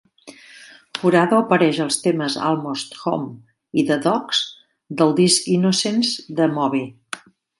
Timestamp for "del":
5.03-5.15